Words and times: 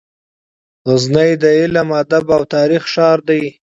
غزني 0.87 1.31
د 1.41 1.43
علم، 1.59 1.87
ادب 2.01 2.25
او 2.35 2.41
تاریخ 2.55 2.83
ښار 2.93 3.19
دی. 3.29 3.41